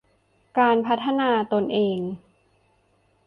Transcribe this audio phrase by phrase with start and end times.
[0.59, 1.99] การพัฒนาตนเอง